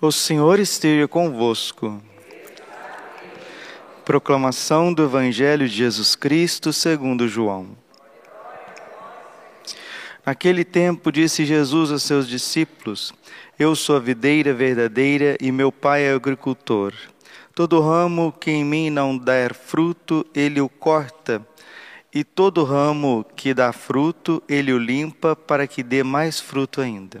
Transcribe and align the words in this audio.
O 0.00 0.12
Senhor 0.12 0.60
esteja 0.60 1.08
convosco. 1.08 2.00
Proclamação 4.04 4.94
do 4.94 5.02
Evangelho 5.02 5.68
de 5.68 5.74
Jesus 5.74 6.14
Cristo 6.14 6.72
segundo 6.72 7.26
João. 7.26 7.76
Naquele 10.24 10.64
tempo 10.64 11.10
disse 11.10 11.44
Jesus 11.44 11.90
a 11.90 11.98
seus 11.98 12.28
discípulos: 12.28 13.12
Eu 13.58 13.74
sou 13.74 13.96
a 13.96 13.98
videira 13.98 14.54
verdadeira 14.54 15.36
e 15.40 15.50
meu 15.50 15.72
pai 15.72 16.04
é 16.04 16.12
o 16.12 16.16
agricultor. 16.16 16.94
Todo 17.52 17.80
ramo 17.80 18.30
que 18.30 18.52
em 18.52 18.64
mim 18.64 18.90
não 18.90 19.18
der 19.18 19.52
fruto, 19.52 20.24
ele 20.32 20.60
o 20.60 20.68
corta, 20.68 21.44
e 22.14 22.22
todo 22.22 22.62
ramo 22.62 23.26
que 23.34 23.52
dá 23.52 23.72
fruto, 23.72 24.40
ele 24.48 24.72
o 24.72 24.78
limpa 24.78 25.34
para 25.34 25.66
que 25.66 25.82
dê 25.82 26.04
mais 26.04 26.38
fruto 26.38 26.80
ainda. 26.80 27.20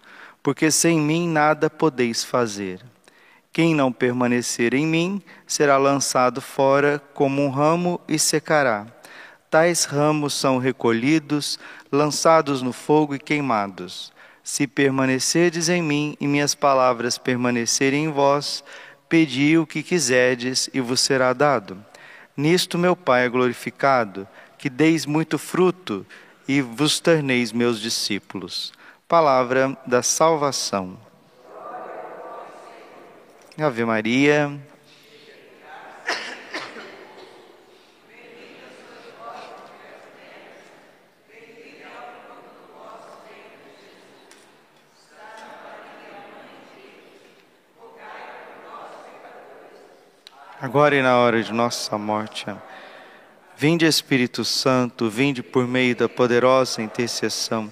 porque 0.43 0.71
sem 0.71 0.99
mim 0.99 1.27
nada 1.27 1.69
podeis 1.69 2.23
fazer. 2.23 2.81
Quem 3.53 3.75
não 3.75 3.91
permanecer 3.91 4.73
em 4.73 4.87
mim 4.87 5.21
será 5.45 5.77
lançado 5.77 6.41
fora 6.41 7.01
como 7.13 7.43
um 7.43 7.49
ramo 7.49 7.99
e 8.07 8.17
secará. 8.17 8.87
Tais 9.49 9.83
ramos 9.83 10.33
são 10.33 10.57
recolhidos, 10.57 11.59
lançados 11.91 12.61
no 12.61 12.71
fogo 12.71 13.13
e 13.13 13.19
queimados. 13.19 14.13
Se 14.43 14.65
permanecerdes 14.65 15.67
em 15.67 15.81
mim 15.81 16.15
e 16.19 16.27
minhas 16.27 16.55
palavras 16.55 17.17
permanecerem 17.17 18.05
em 18.05 18.09
vós, 18.09 18.63
pedi 19.09 19.57
o 19.57 19.67
que 19.67 19.83
quiserdes 19.83 20.69
e 20.73 20.79
vos 20.79 21.01
será 21.01 21.33
dado. 21.33 21.77
Nisto 22.35 22.77
meu 22.77 22.95
Pai 22.95 23.25
é 23.25 23.29
glorificado, 23.29 24.25
que 24.57 24.69
deis 24.69 25.05
muito 25.05 25.37
fruto 25.37 26.05
e 26.47 26.61
vos 26.61 27.01
torneis 27.01 27.51
meus 27.51 27.81
discípulos. 27.81 28.71
Palavra 29.11 29.77
da 29.85 30.01
salvação. 30.01 30.97
Ave 33.59 33.83
Maria. 33.83 34.57
Agora 50.61 50.95
e 50.95 51.01
na 51.01 51.17
hora 51.17 51.43
de 51.43 51.51
nossa 51.51 51.97
morte. 51.97 52.45
Vinde 53.57 53.85
Espírito 53.85 54.45
Santo, 54.45 55.09
vinde 55.09 55.43
por 55.43 55.67
meio 55.67 55.97
da 55.97 56.07
poderosa 56.07 56.81
intercessão 56.81 57.69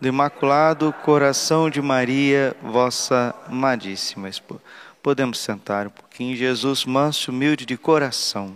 do 0.00 0.08
Imaculado 0.08 0.92
Coração 1.04 1.70
de 1.70 1.80
Maria, 1.80 2.56
vossa 2.62 3.34
amadíssima 3.46 4.28
esposa. 4.28 4.60
Podemos 5.02 5.38
sentar 5.38 5.86
um 5.86 5.90
pouquinho. 5.90 6.36
Jesus, 6.36 6.84
manso, 6.84 7.30
humilde 7.30 7.64
de 7.64 7.76
coração. 7.76 8.54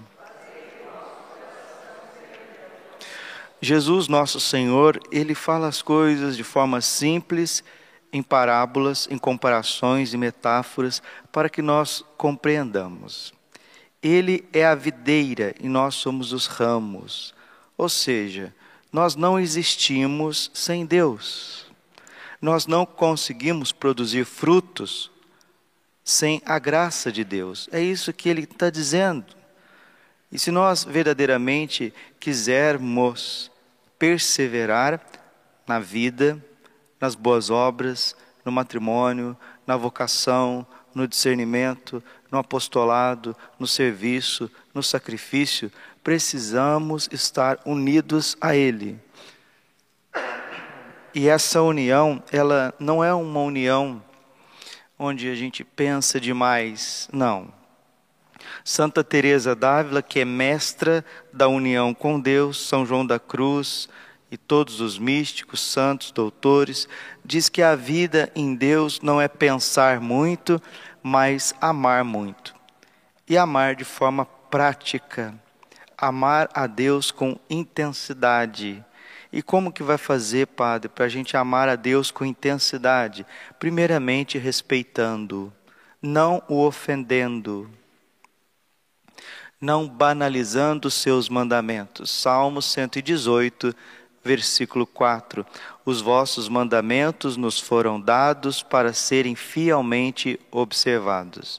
Jesus, 3.60 4.08
nosso 4.08 4.38
Senhor, 4.38 5.00
ele 5.10 5.34
fala 5.34 5.68
as 5.68 5.82
coisas 5.82 6.36
de 6.36 6.44
forma 6.44 6.80
simples, 6.80 7.64
em 8.12 8.22
parábolas, 8.22 9.08
em 9.10 9.18
comparações 9.18 10.14
e 10.14 10.16
metáforas, 10.16 11.02
para 11.32 11.48
que 11.48 11.60
nós 11.60 12.04
compreendamos. 12.16 13.32
Ele 14.02 14.48
é 14.52 14.64
a 14.64 14.74
videira 14.74 15.54
e 15.60 15.68
nós 15.68 15.96
somos 15.96 16.32
os 16.32 16.46
ramos. 16.46 17.34
Ou 17.76 17.88
seja, 17.88 18.54
nós 18.92 19.14
não 19.14 19.38
existimos 19.38 20.50
sem 20.54 20.86
Deus. 20.86 21.66
Nós 22.40 22.66
não 22.66 22.86
conseguimos 22.86 23.72
produzir 23.72 24.24
frutos 24.24 25.10
sem 26.04 26.40
a 26.46 26.58
graça 26.58 27.12
de 27.12 27.24
Deus. 27.24 27.68
É 27.72 27.80
isso 27.80 28.12
que 28.12 28.28
ele 28.28 28.42
está 28.42 28.70
dizendo. 28.70 29.26
E 30.30 30.38
se 30.38 30.50
nós 30.50 30.84
verdadeiramente 30.84 31.92
quisermos 32.20 33.50
perseverar 33.98 35.00
na 35.66 35.78
vida, 35.78 36.42
nas 37.00 37.14
boas 37.14 37.50
obras, 37.50 38.16
no 38.44 38.52
matrimônio, 38.52 39.36
na 39.66 39.76
vocação, 39.76 40.66
no 40.94 41.06
discernimento, 41.06 42.02
no 42.30 42.38
apostolado, 42.38 43.36
no 43.58 43.66
serviço, 43.66 44.50
no 44.74 44.82
sacrifício, 44.82 45.70
precisamos 46.08 47.06
estar 47.12 47.58
unidos 47.66 48.34
a 48.40 48.56
Ele. 48.56 48.98
E 51.14 51.28
essa 51.28 51.60
união, 51.60 52.22
ela 52.32 52.72
não 52.78 53.04
é 53.04 53.12
uma 53.12 53.40
união 53.40 54.02
onde 54.98 55.28
a 55.28 55.34
gente 55.34 55.62
pensa 55.62 56.18
demais, 56.18 57.10
não. 57.12 57.52
Santa 58.64 59.04
Teresa 59.04 59.54
d'Ávila, 59.54 60.00
que 60.00 60.20
é 60.20 60.24
mestra 60.24 61.04
da 61.30 61.46
união 61.46 61.92
com 61.92 62.18
Deus, 62.18 62.66
São 62.66 62.86
João 62.86 63.06
da 63.06 63.18
Cruz 63.18 63.86
e 64.30 64.38
todos 64.38 64.80
os 64.80 64.98
místicos, 64.98 65.60
santos, 65.60 66.10
doutores, 66.10 66.88
diz 67.22 67.50
que 67.50 67.60
a 67.60 67.76
vida 67.76 68.32
em 68.34 68.54
Deus 68.54 68.98
não 69.02 69.20
é 69.20 69.28
pensar 69.28 70.00
muito, 70.00 70.58
mas 71.02 71.54
amar 71.60 72.02
muito. 72.02 72.54
E 73.28 73.36
amar 73.36 73.76
de 73.76 73.84
forma 73.84 74.24
prática 74.24 75.38
amar 75.98 76.48
a 76.54 76.68
Deus 76.68 77.10
com 77.10 77.38
intensidade. 77.50 78.84
E 79.32 79.42
como 79.42 79.72
que 79.72 79.82
vai 79.82 79.98
fazer, 79.98 80.46
Padre, 80.46 80.88
para 80.88 81.04
a 81.04 81.08
gente 81.08 81.36
amar 81.36 81.68
a 81.68 81.74
Deus 81.76 82.10
com 82.10 82.24
intensidade? 82.24 83.26
Primeiramente, 83.58 84.38
respeitando, 84.38 85.52
não 86.00 86.42
o 86.48 86.64
ofendendo, 86.64 87.68
não 89.60 89.86
banalizando 89.86 90.88
os 90.88 90.94
seus 90.94 91.28
mandamentos. 91.28 92.10
Salmo 92.10 92.62
118, 92.62 93.74
versículo 94.24 94.86
4. 94.86 95.44
Os 95.84 96.00
vossos 96.00 96.48
mandamentos 96.48 97.36
nos 97.36 97.60
foram 97.60 98.00
dados 98.00 98.62
para 98.62 98.92
serem 98.92 99.34
fielmente 99.34 100.40
observados. 100.50 101.58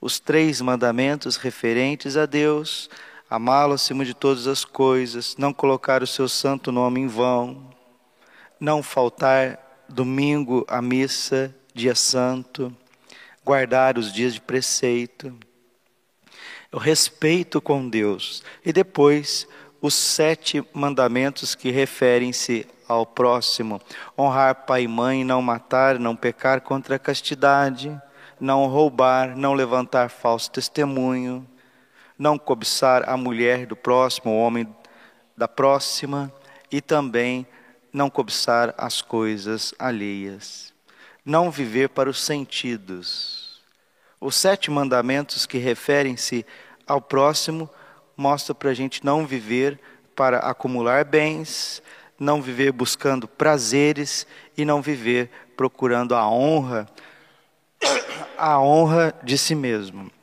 Os 0.00 0.18
três 0.18 0.60
mandamentos 0.60 1.36
referentes 1.36 2.16
a 2.16 2.26
Deus 2.26 2.90
amá-lo 3.34 3.74
acima 3.74 4.04
de 4.04 4.14
todas 4.14 4.46
as 4.46 4.64
coisas, 4.64 5.34
não 5.36 5.52
colocar 5.52 6.04
o 6.04 6.06
seu 6.06 6.28
santo 6.28 6.70
nome 6.70 7.00
em 7.00 7.08
vão, 7.08 7.68
não 8.60 8.80
faltar 8.80 9.58
domingo 9.88 10.64
à 10.68 10.80
missa, 10.80 11.52
dia 11.74 11.96
santo, 11.96 12.72
guardar 13.44 13.98
os 13.98 14.12
dias 14.12 14.34
de 14.34 14.40
preceito, 14.40 15.36
o 16.70 16.78
respeito 16.78 17.60
com 17.60 17.88
Deus. 17.88 18.44
E 18.64 18.72
depois 18.72 19.48
os 19.80 19.94
sete 19.94 20.64
mandamentos 20.72 21.56
que 21.56 21.72
referem-se 21.72 22.68
ao 22.86 23.04
próximo: 23.04 23.80
honrar 24.16 24.64
pai 24.64 24.84
e 24.84 24.88
mãe, 24.88 25.24
não 25.24 25.42
matar, 25.42 25.98
não 25.98 26.14
pecar 26.14 26.60
contra 26.60 26.94
a 26.94 27.00
castidade, 27.00 28.00
não 28.38 28.66
roubar, 28.66 29.36
não 29.36 29.54
levantar 29.54 30.08
falso 30.08 30.52
testemunho, 30.52 31.44
não 32.18 32.38
cobiçar 32.38 33.08
a 33.08 33.16
mulher 33.16 33.66
do 33.66 33.76
próximo, 33.76 34.32
o 34.32 34.38
homem 34.38 34.68
da 35.36 35.48
próxima, 35.48 36.32
e 36.70 36.80
também 36.80 37.46
não 37.92 38.08
cobiçar 38.08 38.74
as 38.78 39.02
coisas 39.02 39.74
alheias. 39.78 40.72
Não 41.24 41.50
viver 41.50 41.88
para 41.88 42.10
os 42.10 42.20
sentidos. 42.20 43.62
Os 44.20 44.36
sete 44.36 44.70
mandamentos 44.70 45.46
que 45.46 45.58
referem-se 45.58 46.46
ao 46.86 47.00
próximo 47.00 47.68
mostram 48.16 48.54
para 48.54 48.70
a 48.70 48.74
gente 48.74 49.04
não 49.04 49.26
viver 49.26 49.78
para 50.14 50.38
acumular 50.38 51.04
bens, 51.04 51.82
não 52.18 52.40
viver 52.40 52.70
buscando 52.72 53.26
prazeres 53.26 54.26
e 54.56 54.64
não 54.64 54.80
viver 54.80 55.30
procurando 55.56 56.14
a 56.14 56.28
honra, 56.28 56.88
a 58.38 58.60
honra 58.60 59.14
de 59.22 59.36
si 59.36 59.54
mesmo 59.54 60.13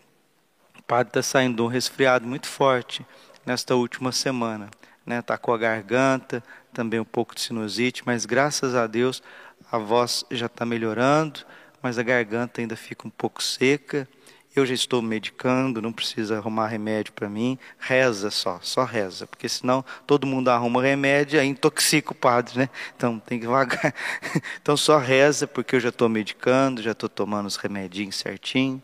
padre 0.91 1.07
está 1.11 1.23
saindo 1.23 1.55
de 1.55 1.61
um 1.61 1.67
resfriado 1.67 2.27
muito 2.27 2.47
forte 2.47 3.05
nesta 3.45 3.73
última 3.75 4.11
semana. 4.11 4.69
Né? 5.05 5.23
com 5.41 5.53
a 5.53 5.57
garganta, 5.57 6.43
também 6.73 6.99
um 6.99 7.05
pouco 7.05 7.33
de 7.33 7.39
sinusite, 7.39 8.03
mas 8.05 8.25
graças 8.25 8.75
a 8.75 8.87
Deus 8.87 9.23
a 9.71 9.77
voz 9.77 10.25
já 10.29 10.47
está 10.47 10.65
melhorando, 10.65 11.45
mas 11.81 11.97
a 11.97 12.03
garganta 12.03 12.59
ainda 12.59 12.75
fica 12.75 13.07
um 13.07 13.09
pouco 13.09 13.41
seca. 13.41 14.05
Eu 14.53 14.65
já 14.65 14.73
estou 14.73 15.01
medicando, 15.01 15.81
não 15.81 15.93
precisa 15.93 16.35
arrumar 16.35 16.67
remédio 16.67 17.13
para 17.13 17.29
mim. 17.29 17.57
Reza 17.79 18.29
só, 18.29 18.59
só 18.61 18.83
reza, 18.83 19.25
porque 19.25 19.47
senão 19.47 19.85
todo 20.05 20.27
mundo 20.27 20.49
arruma 20.49 20.83
remédio 20.83 21.41
e 21.41 21.45
intoxica 21.45 22.11
o 22.11 22.15
padre, 22.15 22.59
né? 22.59 22.69
Então 22.97 23.17
tem 23.17 23.39
que 23.39 23.47
vagar. 23.47 23.93
Então 24.61 24.75
só 24.75 24.97
reza, 24.97 25.47
porque 25.47 25.77
eu 25.77 25.79
já 25.79 25.87
estou 25.87 26.09
medicando, 26.09 26.81
já 26.81 26.91
estou 26.91 27.07
tomando 27.07 27.45
os 27.45 27.55
remedinhos 27.55 28.17
certinho. 28.17 28.83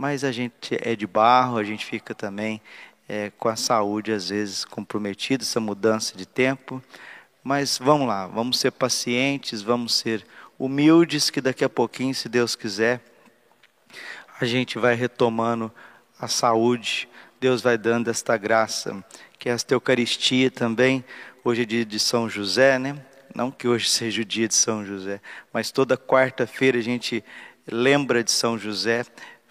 Mas 0.00 0.24
a 0.24 0.32
gente 0.32 0.78
é 0.80 0.96
de 0.96 1.06
barro, 1.06 1.58
a 1.58 1.62
gente 1.62 1.84
fica 1.84 2.14
também 2.14 2.58
é, 3.06 3.30
com 3.36 3.50
a 3.50 3.54
saúde 3.54 4.12
às 4.12 4.30
vezes 4.30 4.64
comprometida, 4.64 5.44
essa 5.44 5.60
mudança 5.60 6.16
de 6.16 6.24
tempo. 6.24 6.82
Mas 7.44 7.76
vamos 7.76 8.08
lá, 8.08 8.26
vamos 8.26 8.58
ser 8.58 8.70
pacientes, 8.70 9.60
vamos 9.60 9.94
ser 9.94 10.26
humildes, 10.58 11.28
que 11.28 11.38
daqui 11.42 11.62
a 11.62 11.68
pouquinho, 11.68 12.14
se 12.14 12.30
Deus 12.30 12.56
quiser, 12.56 13.02
a 14.40 14.46
gente 14.46 14.78
vai 14.78 14.94
retomando 14.94 15.70
a 16.18 16.26
saúde, 16.26 17.06
Deus 17.38 17.60
vai 17.60 17.76
dando 17.76 18.08
esta 18.08 18.38
graça, 18.38 19.04
que 19.38 19.50
é 19.50 19.52
esta 19.52 19.74
Eucaristia 19.74 20.50
também, 20.50 21.04
hoje 21.44 21.60
é 21.60 21.66
dia 21.66 21.84
de 21.84 22.00
São 22.00 22.26
José, 22.26 22.78
né? 22.78 22.96
Não 23.34 23.50
que 23.50 23.68
hoje 23.68 23.84
seja 23.92 24.22
o 24.22 24.24
dia 24.24 24.48
de 24.48 24.54
São 24.54 24.82
José, 24.82 25.20
mas 25.52 25.70
toda 25.70 25.94
quarta-feira 25.94 26.78
a 26.78 26.82
gente 26.82 27.22
lembra 27.70 28.24
de 28.24 28.30
São 28.30 28.56
José, 28.56 29.04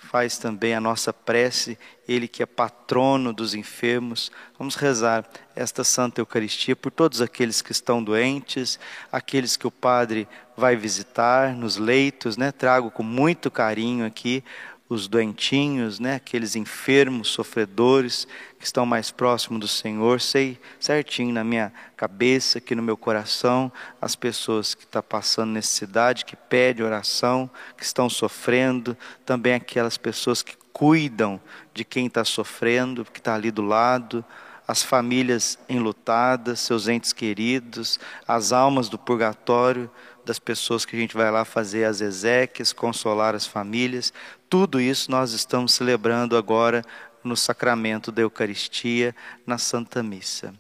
faz 0.10 0.40
também 0.40 0.74
a 0.74 0.82
nossa 0.82 1.14
prece, 1.14 1.78
ele 2.08 2.28
que 2.28 2.42
é 2.42 2.46
patrono 2.48 3.32
dos 3.32 3.54
enfermos. 3.54 4.32
Vamos 4.58 4.74
rezar 4.74 5.24
esta 5.56 5.84
Santa 5.84 6.20
Eucaristia 6.20 6.76
por 6.76 6.92
todos 6.92 7.22
aqueles 7.22 7.62
que 7.62 7.72
estão 7.72 8.04
doentes, 8.04 8.80
aqueles 9.12 9.56
que 9.56 9.68
o 9.68 9.72
Padre 9.72 10.28
vai 10.58 10.76
visitar 10.76 11.54
nos 11.54 11.78
leitos, 11.78 12.38
né? 12.38 12.52
Trago 12.52 12.90
com 12.90 13.04
muito 13.04 13.52
carinho 13.52 14.04
aqui 14.04 14.44
os 14.90 15.08
doentinhos, 15.08 16.00
né? 16.00 16.16
aqueles 16.16 16.56
enfermos, 16.56 17.28
sofredores 17.28 18.28
que 18.58 18.66
estão 18.66 18.88
mais 18.88 19.12
próximos 19.12 19.60
do 19.60 19.68
Senhor. 19.68 20.20
Sei 20.20 20.60
certinho 20.80 21.32
na 21.32 21.44
minha 21.44 21.72
cabeça, 21.96 22.58
aqui 22.58 22.74
no 22.74 22.82
meu 22.82 22.98
coração, 22.98 23.72
as 24.02 24.16
pessoas 24.16 24.74
que 24.74 24.86
estão 24.86 25.00
tá 25.00 25.08
passando 25.08 25.52
necessidade, 25.52 26.26
que 26.26 26.36
pedem 26.36 26.84
oração, 26.84 27.48
que 27.78 27.84
estão 27.84 28.10
sofrendo, 28.10 28.98
também 29.24 29.54
aquelas 29.54 29.96
pessoas 29.96 30.42
que 30.42 30.58
cuidam 30.74 31.40
de 31.72 31.86
quem 31.86 32.08
está 32.08 32.26
sofrendo, 32.26 33.06
que 33.06 33.20
está 33.20 33.36
ali 33.36 33.52
do 33.52 33.62
lado, 33.62 34.26
as 34.68 34.82
famílias 34.82 35.60
enlutadas, 35.68 36.62
seus 36.62 36.88
entes 36.88 37.14
queridos, 37.14 38.00
as 38.28 38.52
almas 38.52 38.90
do 38.90 38.98
purgatório 38.98 39.90
das 40.26 40.40
pessoas 40.40 40.86
que 40.86 40.96
a 40.96 41.00
gente 41.00 41.16
vai 41.16 41.32
lá 41.32 41.46
fazer 41.46 41.86
as 41.86 42.02
exéquias, 42.02 42.74
consolar 42.74 43.36
as 43.36 43.46
famílias. 43.46 44.14
Tudo 44.50 44.80
isso 44.80 45.10
nós 45.12 45.32
estamos 45.32 45.74
celebrando 45.74 46.38
agora 46.38 46.84
no 47.24 47.36
sacramento 47.36 48.12
da 48.12 48.22
Eucaristia, 48.22 49.16
na 49.46 49.58
Santa 49.58 50.02
Missa. 50.02 50.54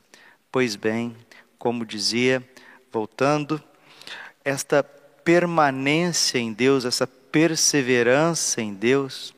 Pois 0.51 0.75
bem, 0.75 1.15
como 1.57 1.85
dizia, 1.85 2.47
voltando, 2.91 3.61
esta 4.43 4.83
permanência 4.83 6.39
em 6.39 6.51
Deus, 6.51 6.85
essa 6.85 7.05
perseverança 7.05 8.61
em 8.61 8.73
Deus, 8.73 9.33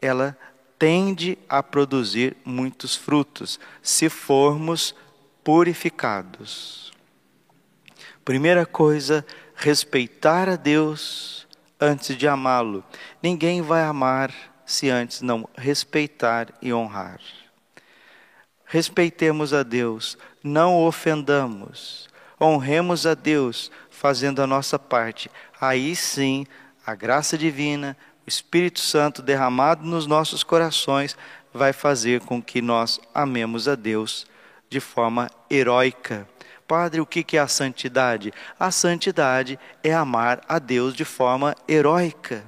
ela 0.00 0.36
tende 0.78 1.36
a 1.48 1.62
produzir 1.62 2.36
muitos 2.44 2.94
frutos, 2.94 3.58
se 3.82 4.08
formos 4.08 4.94
purificados. 5.42 6.92
Primeira 8.24 8.64
coisa, 8.64 9.24
respeitar 9.58 10.48
a 10.48 10.54
Deus 10.54 11.46
antes 11.80 12.16
de 12.16 12.28
amá-lo. 12.28 12.84
Ninguém 13.20 13.60
vai 13.60 13.82
amar 13.82 14.32
se 14.64 14.88
antes 14.88 15.20
não 15.20 15.48
respeitar 15.56 16.48
e 16.62 16.72
honrar. 16.72 17.20
Respeitemos 18.64 19.52
a 19.52 19.62
Deus, 19.62 20.16
não 20.44 20.76
o 20.76 20.86
ofendamos, 20.86 22.08
honremos 22.40 23.04
a 23.04 23.14
Deus 23.14 23.70
fazendo 23.90 24.40
a 24.40 24.46
nossa 24.46 24.78
parte. 24.78 25.28
Aí 25.60 25.96
sim, 25.96 26.46
a 26.86 26.94
graça 26.94 27.36
divina, 27.36 27.96
o 28.24 28.28
Espírito 28.28 28.78
Santo 28.78 29.22
derramado 29.22 29.84
nos 29.84 30.06
nossos 30.06 30.44
corações 30.44 31.16
vai 31.52 31.72
fazer 31.72 32.20
com 32.20 32.40
que 32.40 32.62
nós 32.62 33.00
amemos 33.12 33.66
a 33.66 33.74
Deus 33.74 34.26
de 34.70 34.78
forma 34.78 35.28
heróica 35.50 36.28
Padre, 36.68 37.00
o 37.00 37.06
que 37.06 37.38
é 37.38 37.40
a 37.40 37.48
santidade? 37.48 38.30
A 38.60 38.70
santidade 38.70 39.58
é 39.82 39.94
amar 39.94 40.42
a 40.46 40.58
Deus 40.58 40.92
de 40.92 41.02
forma 41.02 41.56
heróica. 41.66 42.44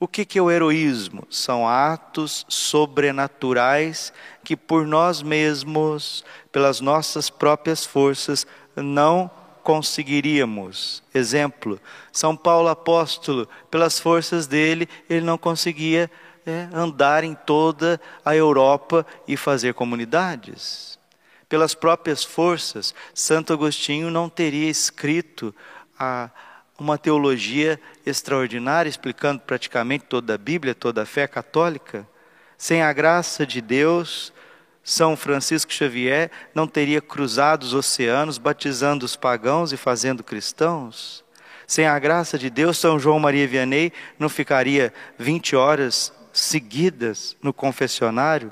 O 0.00 0.08
que 0.08 0.38
é 0.38 0.42
o 0.42 0.50
heroísmo? 0.50 1.26
São 1.28 1.68
atos 1.68 2.46
sobrenaturais 2.48 4.14
que 4.42 4.56
por 4.56 4.86
nós 4.86 5.22
mesmos, 5.22 6.24
pelas 6.50 6.80
nossas 6.80 7.28
próprias 7.28 7.84
forças, 7.84 8.46
não 8.74 9.30
conseguiríamos. 9.62 11.02
Exemplo, 11.14 11.78
São 12.10 12.34
Paulo 12.34 12.68
apóstolo, 12.68 13.46
pelas 13.70 14.00
forças 14.00 14.46
dele, 14.46 14.88
ele 15.08 15.24
não 15.24 15.36
conseguia 15.36 16.10
é, 16.46 16.66
andar 16.72 17.24
em 17.24 17.34
toda 17.34 18.00
a 18.24 18.34
Europa 18.34 19.06
e 19.28 19.36
fazer 19.36 19.74
comunidades 19.74 20.98
pelas 21.52 21.74
próprias 21.74 22.24
forças, 22.24 22.94
Santo 23.12 23.52
Agostinho 23.52 24.10
não 24.10 24.26
teria 24.26 24.70
escrito 24.70 25.54
a, 25.98 26.30
uma 26.78 26.96
teologia 26.96 27.78
extraordinária, 28.06 28.88
explicando 28.88 29.42
praticamente 29.42 30.06
toda 30.08 30.34
a 30.34 30.38
Bíblia, 30.38 30.74
toda 30.74 31.02
a 31.02 31.04
fé 31.04 31.26
católica. 31.26 32.08
Sem 32.56 32.80
a 32.80 32.90
graça 32.90 33.44
de 33.44 33.60
Deus, 33.60 34.32
São 34.82 35.14
Francisco 35.14 35.70
Xavier 35.70 36.30
não 36.54 36.66
teria 36.66 37.02
cruzado 37.02 37.64
os 37.64 37.74
oceanos, 37.74 38.38
batizando 38.38 39.04
os 39.04 39.14
pagãos 39.14 39.74
e 39.74 39.76
fazendo 39.76 40.24
cristãos. 40.24 41.22
Sem 41.66 41.86
a 41.86 41.98
graça 41.98 42.38
de 42.38 42.48
Deus, 42.48 42.78
São 42.78 42.98
João 42.98 43.20
Maria 43.20 43.46
Vianney 43.46 43.92
não 44.18 44.30
ficaria 44.30 44.90
20 45.18 45.54
horas 45.54 46.14
seguidas 46.32 47.36
no 47.42 47.52
confessionário. 47.52 48.50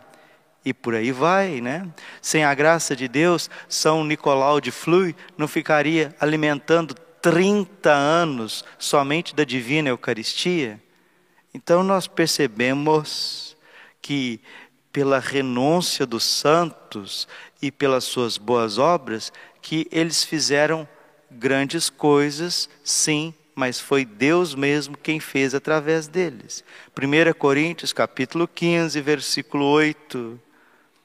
E 0.64 0.74
por 0.74 0.94
aí 0.94 1.10
vai, 1.10 1.60
né? 1.60 1.88
Sem 2.20 2.44
a 2.44 2.52
graça 2.54 2.94
de 2.94 3.08
Deus, 3.08 3.48
São 3.68 4.04
Nicolau 4.04 4.60
de 4.60 4.70
Flui 4.70 5.14
não 5.38 5.48
ficaria 5.48 6.14
alimentando 6.20 6.94
30 6.94 7.90
anos 7.90 8.64
somente 8.78 9.34
da 9.34 9.44
divina 9.44 9.88
Eucaristia. 9.88 10.80
Então 11.54 11.82
nós 11.82 12.06
percebemos 12.06 13.56
que 14.02 14.40
pela 14.92 15.18
renúncia 15.18 16.04
dos 16.04 16.24
santos 16.24 17.28
e 17.62 17.70
pelas 17.70 18.04
suas 18.04 18.36
boas 18.36 18.78
obras, 18.78 19.32
que 19.62 19.86
eles 19.90 20.24
fizeram 20.24 20.88
grandes 21.30 21.88
coisas, 21.88 22.68
sim, 22.82 23.32
mas 23.54 23.78
foi 23.78 24.04
Deus 24.04 24.54
mesmo 24.54 24.96
quem 24.96 25.20
fez 25.20 25.54
através 25.54 26.08
deles. 26.08 26.64
1 26.96 27.32
Coríntios 27.38 27.92
capítulo 27.92 28.48
15, 28.48 29.00
versículo 29.00 29.66
8. 29.66 30.40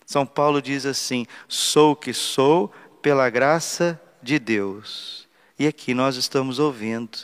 São 0.06 0.26
Paulo 0.26 0.62
diz 0.62 0.86
assim: 0.86 1.26
sou 1.48 1.92
o 1.92 1.96
que 1.96 2.14
sou 2.14 2.72
pela 3.02 3.30
graça 3.30 4.00
de 4.22 4.40
Deus. 4.40 5.28
E 5.58 5.68
aqui 5.68 5.94
nós 5.94 6.16
estamos 6.16 6.60
ouvindo 6.60 7.18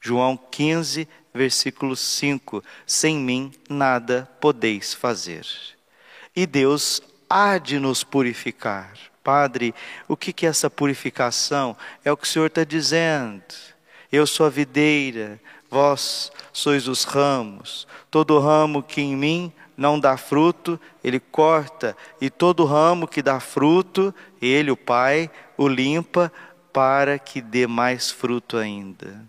João 0.00 0.36
15, 0.36 1.08
versículo 1.32 1.96
5: 1.96 2.62
Sem 2.86 3.16
mim 3.16 3.52
nada 3.68 4.28
podeis 4.40 4.92
fazer. 4.92 5.46
E 6.36 6.46
Deus 6.46 7.00
há 7.28 7.58
de 7.58 7.78
nos 7.78 8.04
purificar. 8.04 8.92
Padre, 9.22 9.74
o 10.06 10.16
que 10.16 10.44
é 10.44 10.48
essa 10.50 10.68
purificação? 10.68 11.74
É 12.04 12.12
o 12.12 12.16
que 12.16 12.24
o 12.24 12.30
Senhor 12.30 12.46
está 12.46 12.62
dizendo. 12.62 13.42
Eu 14.12 14.26
sou 14.26 14.46
a 14.46 14.50
videira, 14.50 15.40
vós 15.70 16.30
sois 16.54 16.86
os 16.86 17.02
ramos. 17.04 17.86
Todo 18.10 18.38
ramo 18.38 18.82
que 18.82 19.02
em 19.02 19.14
mim 19.14 19.52
não 19.76 19.98
dá 19.98 20.16
fruto, 20.16 20.80
ele 21.02 21.18
corta, 21.18 21.96
e 22.20 22.30
todo 22.30 22.64
ramo 22.64 23.08
que 23.08 23.20
dá 23.20 23.40
fruto, 23.40 24.14
ele, 24.40 24.70
o 24.70 24.76
Pai, 24.76 25.28
o 25.58 25.66
limpa 25.66 26.32
para 26.72 27.18
que 27.18 27.40
dê 27.40 27.66
mais 27.66 28.10
fruto 28.10 28.56
ainda. 28.56 29.20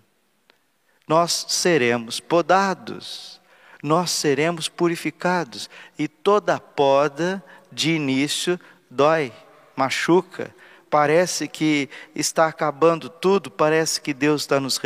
Nós 1.08 1.48
seremos 1.50 2.20
podados, 2.20 3.41
nós 3.82 4.12
seremos 4.12 4.70
purificados, 4.70 5.67
e 5.98 6.08
toda 6.08 6.60
poda 6.60 7.44
de 7.72 7.91
início 7.91 8.60
dói, 8.89 9.34
machuca, 9.75 10.53
parece 10.95 11.49
que 11.49 11.89
está 12.15 12.47
acabando 12.47 13.09
tudo, 13.09 13.51
parece 13.51 13.99
que 13.99 14.13
Deus 14.13 14.43
está 14.43 14.61
nos 14.61 14.79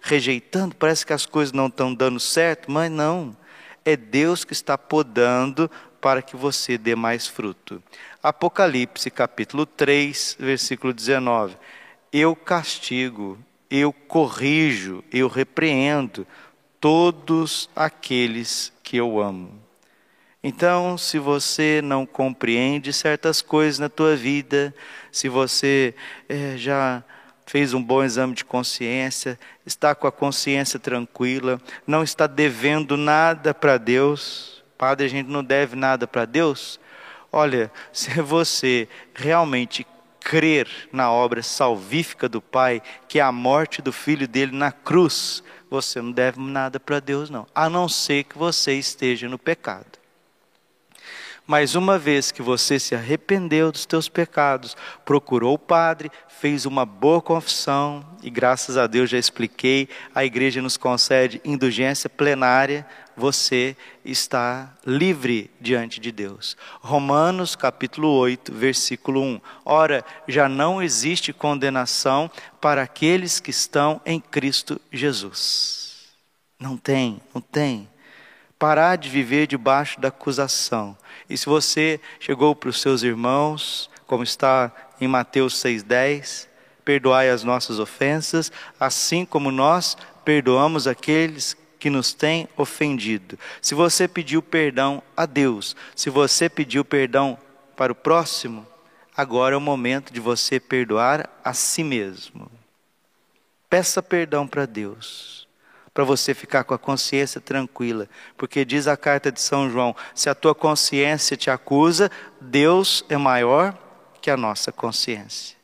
rejeitando, 0.00 0.74
parece 0.74 1.04
que 1.04 1.12
as 1.12 1.26
coisas 1.26 1.52
não 1.52 1.66
estão 1.66 1.94
dando 1.94 2.18
certo, 2.18 2.72
mas 2.72 2.90
não 2.90 3.36
é 3.84 3.94
Deus 3.94 4.44
que 4.44 4.54
está 4.54 4.78
podando 4.78 5.70
para 6.00 6.22
que 6.22 6.36
você 6.36 6.78
dê 6.78 6.94
mais 6.96 7.26
fruto. 7.26 7.82
Apocalipse 8.22 9.10
capítulo 9.10 9.66
3, 9.66 10.38
versículo 10.40 10.90
19. 10.90 11.54
Eu 12.10 12.34
castigo, 12.34 13.38
eu 13.70 13.92
corrijo, 13.92 15.04
eu 15.12 15.28
repreendo 15.28 16.26
todos 16.80 17.68
aqueles 17.76 18.72
que 18.82 18.96
eu 18.96 19.20
amo. 19.20 19.60
Então, 20.44 20.98
se 20.98 21.20
você 21.20 21.80
não 21.82 22.04
compreende 22.04 22.92
certas 22.92 23.40
coisas 23.40 23.78
na 23.78 23.88
tua 23.88 24.16
vida, 24.16 24.74
se 25.12 25.28
você 25.28 25.94
é, 26.28 26.56
já 26.56 27.04
fez 27.46 27.72
um 27.72 27.82
bom 27.82 28.02
exame 28.02 28.34
de 28.34 28.44
consciência, 28.44 29.38
está 29.64 29.94
com 29.94 30.08
a 30.08 30.12
consciência 30.12 30.80
tranquila, 30.80 31.60
não 31.86 32.02
está 32.02 32.26
devendo 32.26 32.96
nada 32.96 33.54
para 33.54 33.78
Deus, 33.78 34.64
Padre, 34.76 35.06
a 35.06 35.08
gente 35.08 35.28
não 35.28 35.44
deve 35.44 35.76
nada 35.76 36.08
para 36.08 36.24
Deus. 36.24 36.80
Olha, 37.30 37.70
se 37.92 38.10
você 38.20 38.88
realmente 39.14 39.86
crer 40.18 40.68
na 40.92 41.12
obra 41.12 41.40
salvífica 41.40 42.28
do 42.28 42.42
Pai, 42.42 42.82
que 43.06 43.20
é 43.20 43.22
a 43.22 43.30
morte 43.30 43.80
do 43.80 43.92
filho 43.92 44.26
dele 44.26 44.56
na 44.56 44.72
cruz, 44.72 45.40
você 45.70 46.02
não 46.02 46.10
deve 46.10 46.40
nada 46.40 46.80
para 46.80 46.98
Deus, 46.98 47.30
não, 47.30 47.46
a 47.54 47.70
não 47.70 47.88
ser 47.88 48.24
que 48.24 48.36
você 48.36 48.74
esteja 48.74 49.28
no 49.28 49.38
pecado. 49.38 50.01
Mas 51.46 51.74
uma 51.74 51.98
vez 51.98 52.30
que 52.30 52.40
você 52.40 52.78
se 52.78 52.94
arrependeu 52.94 53.72
dos 53.72 53.84
teus 53.84 54.08
pecados, 54.08 54.76
procurou 55.04 55.54
o 55.54 55.58
padre, 55.58 56.10
fez 56.28 56.66
uma 56.66 56.86
boa 56.86 57.20
confissão, 57.20 58.04
e 58.22 58.30
graças 58.30 58.76
a 58.76 58.86
Deus 58.86 59.10
já 59.10 59.18
expliquei, 59.18 59.88
a 60.14 60.24
igreja 60.24 60.62
nos 60.62 60.76
concede 60.76 61.40
indulgência 61.44 62.08
plenária, 62.08 62.86
você 63.16 63.76
está 64.04 64.74
livre 64.86 65.50
diante 65.60 66.00
de 66.00 66.10
Deus. 66.10 66.56
Romanos 66.80 67.54
capítulo 67.54 68.08
8, 68.08 68.52
versículo 68.52 69.20
1. 69.20 69.40
Ora, 69.64 70.04
já 70.26 70.48
não 70.48 70.82
existe 70.82 71.32
condenação 71.32 72.30
para 72.60 72.82
aqueles 72.82 73.40
que 73.40 73.50
estão 73.50 74.00
em 74.06 74.20
Cristo 74.20 74.80
Jesus. 74.90 76.08
Não 76.58 76.76
tem, 76.76 77.20
não 77.34 77.40
tem. 77.40 77.88
Parar 78.62 78.94
de 78.94 79.08
viver 79.08 79.48
debaixo 79.48 80.00
da 80.00 80.06
acusação 80.06 80.96
e 81.28 81.36
se 81.36 81.46
você 81.46 82.00
chegou 82.20 82.54
para 82.54 82.68
os 82.68 82.80
seus 82.80 83.02
irmãos, 83.02 83.90
como 84.06 84.22
está 84.22 84.70
em 85.00 85.08
Mateus 85.08 85.54
6,10, 85.54 86.46
perdoai 86.84 87.28
as 87.28 87.42
nossas 87.42 87.80
ofensas, 87.80 88.52
assim 88.78 89.24
como 89.24 89.50
nós 89.50 89.96
perdoamos 90.24 90.86
aqueles 90.86 91.56
que 91.80 91.90
nos 91.90 92.14
têm 92.14 92.48
ofendido. 92.56 93.36
Se 93.60 93.74
você 93.74 94.06
pediu 94.06 94.40
perdão 94.40 95.02
a 95.16 95.26
Deus, 95.26 95.74
se 95.96 96.08
você 96.08 96.48
pediu 96.48 96.84
perdão 96.84 97.36
para 97.76 97.90
o 97.90 97.96
próximo, 97.96 98.64
agora 99.16 99.56
é 99.56 99.58
o 99.58 99.60
momento 99.60 100.12
de 100.12 100.20
você 100.20 100.60
perdoar 100.60 101.28
a 101.42 101.52
si 101.52 101.82
mesmo. 101.82 102.48
Peça 103.68 104.00
perdão 104.00 104.46
para 104.46 104.66
Deus 104.66 105.41
para 105.94 106.04
você 106.04 106.32
ficar 106.32 106.64
com 106.64 106.74
a 106.74 106.78
consciência 106.78 107.40
tranquila, 107.40 108.08
porque 108.36 108.64
diz 108.64 108.86
a 108.86 108.96
carta 108.96 109.30
de 109.30 109.40
São 109.40 109.70
João: 109.70 109.94
se 110.14 110.28
a 110.30 110.34
tua 110.34 110.54
consciência 110.54 111.36
te 111.36 111.50
acusa, 111.50 112.10
Deus 112.40 113.04
é 113.08 113.16
maior 113.16 113.76
que 114.20 114.30
a 114.30 114.36
nossa 114.36 114.72
consciência. 114.72 115.56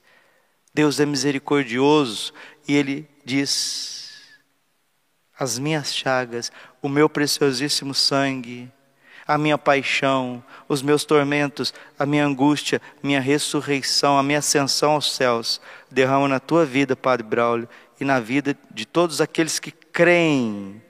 Deus 0.74 1.00
é 1.00 1.06
misericordioso 1.06 2.32
e 2.66 2.74
Ele 2.74 3.08
diz: 3.24 4.22
as 5.38 5.58
minhas 5.58 5.94
chagas, 5.94 6.52
o 6.82 6.88
meu 6.88 7.08
preciosíssimo 7.08 7.94
sangue, 7.94 8.70
a 9.26 9.38
minha 9.38 9.58
paixão, 9.58 10.42
os 10.68 10.82
meus 10.82 11.04
tormentos, 11.04 11.72
a 11.98 12.06
minha 12.06 12.24
angústia, 12.24 12.80
minha 13.02 13.20
ressurreição, 13.20 14.18
a 14.18 14.22
minha 14.22 14.38
ascensão 14.38 14.92
aos 14.92 15.14
céus, 15.14 15.60
derrama 15.90 16.26
na 16.26 16.40
tua 16.40 16.64
vida, 16.64 16.96
Padre 16.96 17.26
Braulio, 17.26 17.68
e 18.00 18.04
na 18.04 18.20
vida 18.20 18.56
de 18.70 18.86
todos 18.86 19.20
aqueles 19.20 19.58
que 19.58 19.70
creem 19.98 20.80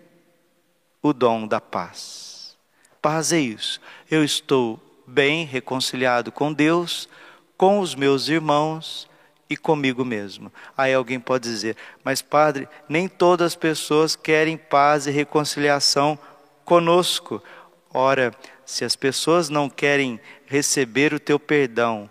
o 1.03 1.15
dom 1.15 1.47
da 1.47 1.63
paz. 1.63 2.59
Paz 3.01 3.33
é 3.33 3.39
isso. 3.39 3.81
Eu 4.11 4.23
estou 4.23 4.79
bem 5.07 5.47
reconciliado 5.47 6.31
com 6.31 6.53
Deus, 6.53 7.09
com 7.57 7.81
os 7.81 7.95
meus 7.95 8.29
irmãos 8.29 9.09
e 9.49 9.57
comigo 9.57 10.05
mesmo. 10.05 10.53
Aí 10.77 10.93
alguém 10.93 11.19
pode 11.19 11.49
dizer, 11.49 11.75
mas 12.05 12.21
padre, 12.21 12.69
nem 12.87 13.09
todas 13.09 13.47
as 13.47 13.57
pessoas 13.57 14.15
querem 14.15 14.59
paz 14.59 15.07
e 15.07 15.11
reconciliação 15.11 16.19
conosco. 16.63 17.43
Ora, 17.91 18.35
se 18.67 18.85
as 18.85 18.95
pessoas 18.95 19.49
não 19.49 19.71
querem 19.71 20.21
receber 20.45 21.15
o 21.15 21.19
teu 21.19 21.41
perdão 21.41 22.11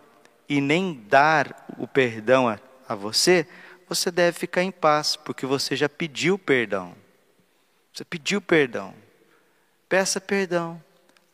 e 0.50 0.60
nem 0.60 1.00
dar 1.08 1.68
o 1.77 1.88
perdão 1.88 2.50
a, 2.50 2.58
a 2.89 2.96
você, 2.96 3.46
você 3.88 4.12
deve 4.12 4.38
ficar 4.38 4.63
em 4.63 4.72
paz, 4.72 5.15
porque 5.15 5.46
você 5.46 5.75
já 5.75 5.88
pediu 5.88 6.38
perdão. 6.38 6.94
Você 7.94 8.03
pediu 8.03 8.41
perdão. 8.41 8.94
Peça 9.89 10.20
perdão, 10.20 10.84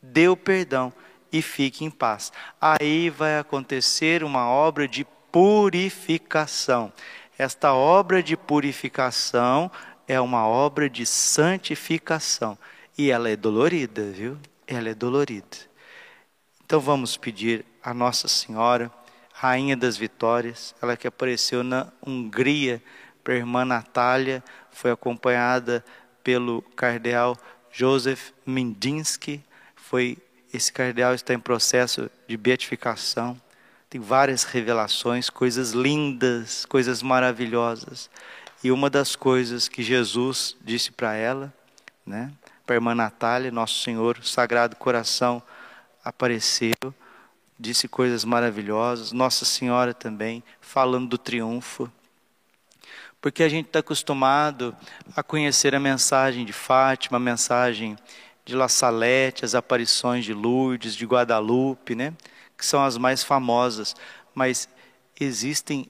dê 0.01 0.27
o 0.27 0.37
perdão 0.37 0.93
e 1.31 1.41
fique 1.41 1.83
em 1.83 1.89
paz. 1.89 2.31
Aí 2.61 3.09
vai 3.09 3.39
acontecer 3.39 4.23
uma 4.23 4.47
obra 4.47 4.87
de 4.87 5.03
purificação. 5.31 6.93
Esta 7.37 7.73
obra 7.73 8.21
de 8.21 8.37
purificação 8.37 9.71
é 10.07 10.21
uma 10.21 10.47
obra 10.47 10.87
de 10.87 11.05
santificação. 11.05 12.57
E 12.95 13.09
ela 13.09 13.29
é 13.29 13.35
dolorida, 13.35 14.11
viu? 14.11 14.37
Ela 14.67 14.89
é 14.89 14.93
dolorida. 14.93 15.57
Então 16.63 16.79
vamos 16.79 17.17
pedir 17.17 17.65
a 17.83 17.93
Nossa 17.93 18.27
Senhora 18.27 18.91
Rainha 19.43 19.75
das 19.75 19.97
Vitórias, 19.97 20.73
ela 20.81 20.95
que 20.95 21.05
apareceu 21.05 21.65
na 21.65 21.87
Hungria 22.01 22.81
para 23.21 23.33
a 23.33 23.37
irmã 23.37 23.65
Natália, 23.65 24.41
foi 24.71 24.89
acompanhada 24.89 25.83
pelo 26.23 26.61
cardeal 26.77 27.37
Joseph 27.69 28.31
Mindinsky, 28.45 29.43
foi 29.75 30.17
esse 30.53 30.71
cardeal 30.71 31.13
está 31.13 31.33
em 31.33 31.39
processo 31.41 32.09
de 32.25 32.37
beatificação. 32.37 33.37
Tem 33.89 33.99
várias 33.99 34.45
revelações, 34.45 35.29
coisas 35.29 35.71
lindas, 35.71 36.63
coisas 36.63 37.03
maravilhosas. 37.03 38.09
E 38.63 38.71
uma 38.71 38.89
das 38.89 39.13
coisas 39.13 39.67
que 39.67 39.83
Jesus 39.83 40.55
disse 40.61 40.89
para 40.89 41.15
ela, 41.15 41.53
né, 42.05 42.31
para 42.65 42.75
a 42.75 42.77
irmã 42.77 42.95
Natália, 42.95 43.51
nosso 43.51 43.83
Senhor, 43.83 44.23
Sagrado 44.23 44.77
Coração, 44.77 45.43
apareceu 46.01 46.93
disse 47.59 47.87
coisas 47.87 48.25
maravilhosas, 48.25 49.11
Nossa 49.11 49.45
Senhora 49.45 49.93
também, 49.93 50.43
falando 50.59 51.09
do 51.09 51.17
triunfo. 51.17 51.91
Porque 53.21 53.43
a 53.43 53.49
gente 53.49 53.67
está 53.67 53.79
acostumado 53.79 54.75
a 55.15 55.23
conhecer 55.23 55.73
a 55.73 55.79
mensagem 55.79 56.45
de 56.45 56.51
Fátima, 56.51 57.17
a 57.17 57.19
mensagem 57.21 57.97
de 58.43 58.55
La 58.55 58.67
Salette, 58.67 59.45
as 59.45 59.55
aparições 59.55 60.25
de 60.25 60.33
Lourdes, 60.33 60.95
de 60.95 61.05
Guadalupe, 61.05 61.95
né? 61.95 62.13
que 62.57 62.65
são 62.65 62.83
as 62.83 62.97
mais 62.97 63.23
famosas. 63.23 63.95
Mas 64.35 64.67
existem 65.19 65.89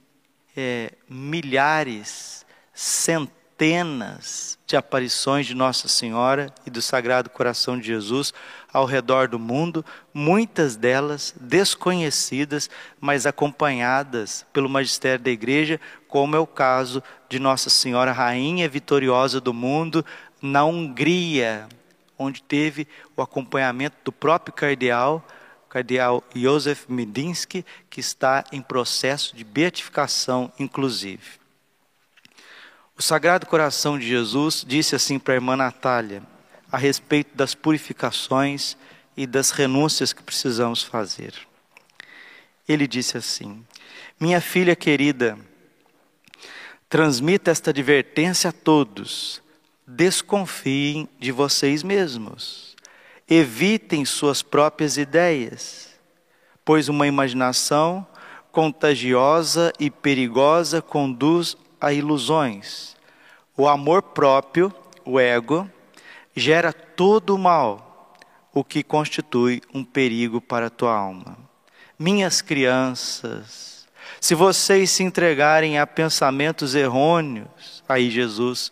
é, 0.55 0.91
milhares, 1.09 2.45
centenas 2.73 4.59
de 4.67 4.75
aparições 4.75 5.47
de 5.47 5.55
Nossa 5.55 5.87
Senhora 5.87 6.53
e 6.65 6.69
do 6.69 6.81
Sagrado 6.81 7.29
Coração 7.29 7.79
de 7.79 7.87
Jesus 7.87 8.33
ao 8.73 8.85
redor 8.85 9.27
do 9.27 9.37
mundo, 9.37 9.85
muitas 10.11 10.75
delas 10.75 11.35
desconhecidas, 11.39 12.69
mas 12.99 13.27
acompanhadas 13.27 14.43
pelo 14.51 14.67
magistério 14.67 15.23
da 15.23 15.29
igreja, 15.29 15.79
como 16.07 16.35
é 16.35 16.39
o 16.39 16.47
caso 16.47 17.03
de 17.29 17.37
Nossa 17.37 17.69
Senhora 17.69 18.11
Rainha 18.11 18.67
Vitoriosa 18.67 19.39
do 19.39 19.53
Mundo 19.53 20.03
na 20.41 20.65
Hungria, 20.65 21.67
onde 22.17 22.41
teve 22.41 22.87
o 23.15 23.21
acompanhamento 23.21 23.97
do 24.03 24.11
próprio 24.11 24.53
cardeal, 24.53 25.23
cardeal 25.69 26.23
Josef 26.35 26.91
Medinsky, 26.91 27.63
que 27.89 27.99
está 27.99 28.43
em 28.51 28.61
processo 28.61 29.35
de 29.35 29.43
beatificação, 29.43 30.51
inclusive. 30.59 31.43
O 32.97 33.01
Sagrado 33.01 33.45
Coração 33.45 33.97
de 33.97 34.07
Jesus 34.07 34.63
disse 34.67 34.95
assim 34.95 35.17
para 35.17 35.33
a 35.33 35.35
irmã 35.35 35.55
Natália: 35.55 36.21
a 36.73 36.77
respeito 36.77 37.37
das 37.37 37.53
purificações 37.53 38.75
e 39.15 39.27
das 39.27 39.51
renúncias 39.51 40.11
que 40.11 40.23
precisamos 40.23 40.81
fazer. 40.81 41.35
Ele 42.67 42.87
disse 42.87 43.15
assim: 43.15 43.63
Minha 44.19 44.41
filha 44.41 44.75
querida, 44.75 45.37
transmita 46.89 47.51
esta 47.51 47.69
advertência 47.69 48.49
a 48.49 48.53
todos. 48.53 49.39
Desconfiem 49.85 51.07
de 51.19 51.31
vocês 51.31 51.83
mesmos. 51.83 52.75
Evitem 53.29 54.03
suas 54.03 54.41
próprias 54.41 54.97
ideias, 54.97 55.89
pois 56.65 56.89
uma 56.89 57.05
imaginação 57.05 58.07
contagiosa 58.51 59.71
e 59.79 59.91
perigosa 59.91 60.81
conduz 60.81 61.55
a 61.79 61.93
ilusões. 61.93 62.95
O 63.55 63.67
amor 63.67 64.01
próprio, 64.01 64.73
o 65.05 65.19
ego, 65.19 65.69
gera 66.35 66.73
todo 66.73 67.35
o 67.35 67.37
mal, 67.37 68.15
o 68.53 68.63
que 68.63 68.83
constitui 68.83 69.61
um 69.73 69.83
perigo 69.83 70.39
para 70.39 70.67
a 70.67 70.69
tua 70.69 70.95
alma. 70.95 71.37
Minhas 71.97 72.41
crianças, 72.41 73.87
se 74.19 74.35
vocês 74.35 74.89
se 74.89 75.03
entregarem 75.03 75.77
a 75.79 75.87
pensamentos 75.87 76.75
errôneos, 76.75 77.83
aí 77.87 78.09
Jesus 78.09 78.71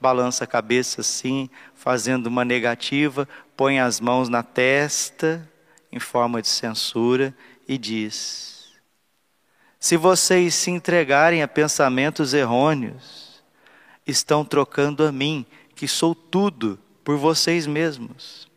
balança 0.00 0.44
a 0.44 0.46
cabeça 0.46 1.00
assim, 1.00 1.50
fazendo 1.74 2.26
uma 2.26 2.44
negativa, 2.44 3.28
põe 3.56 3.80
as 3.80 4.00
mãos 4.00 4.28
na 4.28 4.42
testa, 4.42 5.48
em 5.92 5.98
forma 5.98 6.40
de 6.40 6.48
censura, 6.48 7.34
e 7.68 7.76
diz: 7.76 8.72
Se 9.78 9.96
vocês 9.96 10.54
se 10.54 10.70
entregarem 10.70 11.42
a 11.42 11.48
pensamentos 11.48 12.32
errôneos, 12.32 13.42
estão 14.06 14.44
trocando 14.44 15.06
a 15.06 15.12
mim, 15.12 15.44
que 15.74 15.86
sou 15.86 16.14
tudo, 16.14 16.78
por 17.04 17.16
vocês 17.16 17.66
mesmos, 17.66 18.48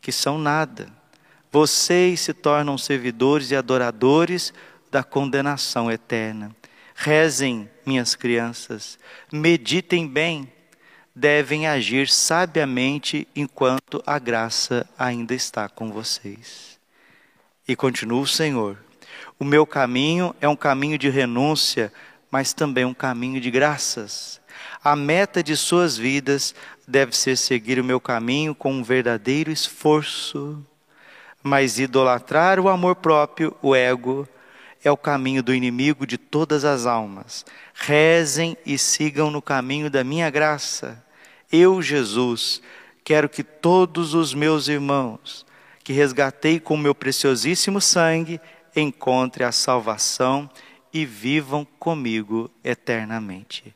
que 0.00 0.12
são 0.12 0.38
nada. 0.38 0.88
Vocês 1.50 2.20
se 2.20 2.32
tornam 2.32 2.76
servidores 2.78 3.50
e 3.50 3.56
adoradores 3.56 4.52
da 4.90 5.02
condenação 5.02 5.90
eterna. 5.90 6.54
Rezem, 6.94 7.68
minhas 7.86 8.14
crianças, 8.14 8.98
meditem 9.32 10.06
bem, 10.06 10.50
devem 11.14 11.66
agir 11.66 12.08
sabiamente 12.08 13.26
enquanto 13.34 14.02
a 14.06 14.18
graça 14.18 14.86
ainda 14.98 15.34
está 15.34 15.68
com 15.68 15.90
vocês. 15.90 16.78
E 17.66 17.74
continua 17.74 18.20
o 18.20 18.26
Senhor: 18.26 18.76
O 19.38 19.44
meu 19.44 19.66
caminho 19.66 20.34
é 20.40 20.48
um 20.48 20.56
caminho 20.56 20.98
de 20.98 21.08
renúncia, 21.08 21.92
mas 22.30 22.52
também 22.52 22.84
um 22.84 22.94
caminho 22.94 23.40
de 23.40 23.50
graças. 23.50 24.40
A 24.84 24.96
meta 24.96 25.44
de 25.44 25.56
suas 25.56 25.96
vidas 25.96 26.56
deve 26.88 27.16
ser 27.16 27.36
seguir 27.36 27.78
o 27.78 27.84
meu 27.84 28.00
caminho 28.00 28.52
com 28.52 28.72
um 28.72 28.82
verdadeiro 28.82 29.48
esforço. 29.48 30.60
Mas 31.40 31.78
idolatrar 31.78 32.58
o 32.58 32.68
amor 32.68 32.96
próprio, 32.96 33.56
o 33.62 33.76
ego, 33.76 34.28
é 34.82 34.90
o 34.90 34.96
caminho 34.96 35.40
do 35.40 35.54
inimigo 35.54 36.04
de 36.04 36.18
todas 36.18 36.64
as 36.64 36.84
almas. 36.84 37.46
Rezem 37.72 38.56
e 38.66 38.76
sigam 38.76 39.30
no 39.30 39.40
caminho 39.40 39.88
da 39.88 40.02
minha 40.02 40.28
graça. 40.30 41.00
Eu, 41.50 41.80
Jesus, 41.80 42.60
quero 43.04 43.28
que 43.28 43.44
todos 43.44 44.14
os 44.14 44.34
meus 44.34 44.66
irmãos, 44.66 45.46
que 45.84 45.92
resgatei 45.92 46.58
com 46.58 46.76
meu 46.76 46.94
preciosíssimo 46.94 47.80
sangue, 47.80 48.40
encontrem 48.74 49.46
a 49.46 49.52
salvação 49.52 50.50
e 50.92 51.06
vivam 51.06 51.64
comigo 51.78 52.50
eternamente. 52.64 53.72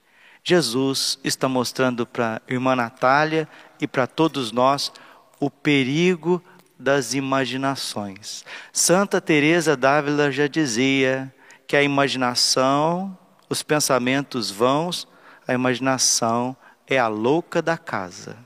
Jesus 0.48 1.18
está 1.24 1.48
mostrando 1.48 2.06
para 2.06 2.40
a 2.48 2.52
irmã 2.52 2.76
Natália 2.76 3.48
e 3.80 3.86
para 3.88 4.06
todos 4.06 4.52
nós 4.52 4.92
o 5.40 5.50
perigo 5.50 6.40
das 6.78 7.14
imaginações. 7.14 8.44
Santa 8.72 9.20
Teresa 9.20 9.76
d'Ávila 9.76 10.30
já 10.30 10.46
dizia 10.46 11.34
que 11.66 11.76
a 11.76 11.82
imaginação, 11.82 13.18
os 13.48 13.64
pensamentos 13.64 14.48
vãos, 14.48 15.08
a 15.48 15.52
imaginação 15.52 16.56
é 16.86 16.96
a 16.96 17.08
louca 17.08 17.60
da 17.60 17.76
casa. 17.76 18.36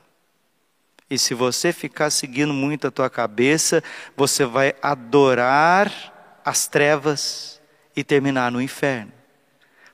E 1.11 1.19
se 1.19 1.35
você 1.35 1.71
ficar 1.71 2.09
seguindo 2.09 2.55
muito 2.55 2.87
a 2.87 2.91
tua 2.91 3.11
cabeça, 3.11 3.85
você 4.17 4.47
vai 4.47 4.75
adorar 4.81 6.41
as 6.43 6.67
trevas 6.67 7.61
e 7.95 8.03
terminar 8.03 8.51
no 8.51 8.63
inferno. 8.63 9.20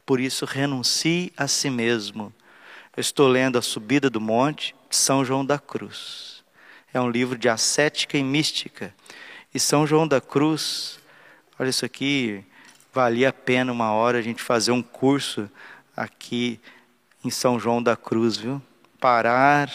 Por 0.06 0.20
isso, 0.20 0.46
renuncie 0.46 1.32
a 1.36 1.46
si 1.46 1.68
mesmo. 1.68 2.32
Eu 2.96 3.02
estou 3.02 3.28
lendo 3.28 3.58
A 3.58 3.62
Subida 3.62 4.08
do 4.08 4.20
Monte 4.20 4.74
de 4.88 4.96
São 4.96 5.24
João 5.24 5.44
da 5.44 5.58
Cruz 5.58 6.36
é 6.96 7.00
um 7.00 7.10
livro 7.10 7.36
de 7.36 7.48
ascética 7.48 8.16
e 8.16 8.24
mística. 8.24 8.94
E 9.52 9.60
São 9.60 9.86
João 9.86 10.08
da 10.08 10.20
Cruz, 10.20 10.98
olha 11.58 11.68
isso 11.68 11.84
aqui, 11.84 12.44
valia 12.92 13.28
a 13.28 13.32
pena 13.32 13.70
uma 13.70 13.92
hora 13.92 14.18
a 14.18 14.22
gente 14.22 14.42
fazer 14.42 14.72
um 14.72 14.82
curso 14.82 15.50
aqui 15.96 16.58
em 17.24 17.30
São 17.30 17.60
João 17.60 17.82
da 17.82 17.96
Cruz, 17.96 18.36
viu? 18.36 18.62
Parar 18.98 19.70